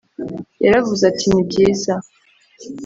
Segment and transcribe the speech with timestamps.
[0.65, 1.93] yaravuze ati ni byiza